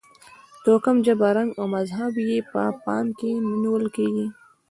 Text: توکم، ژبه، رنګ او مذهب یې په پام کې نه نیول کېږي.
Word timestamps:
توکم، 0.63 0.97
ژبه، 1.05 1.29
رنګ 1.35 1.49
او 1.59 1.65
مذهب 1.75 2.13
یې 2.27 2.37
په 2.51 2.61
پام 2.83 3.05
کې 3.17 3.29
نه 3.47 3.55
نیول 3.63 3.85
کېږي. 3.95 4.27